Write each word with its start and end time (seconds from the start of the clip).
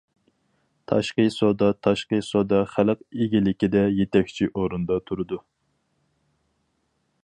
تاشقى 0.91 1.25
سودا 1.35 1.67
تاشقى 1.87 2.19
سودا 2.29 2.63
خەلق 2.71 3.05
ئىگىلىكىدە 3.25 3.85
يېتەكچى 4.01 4.51
ئورۇندا 4.55 5.01
تۇرىدۇ. 5.11 5.43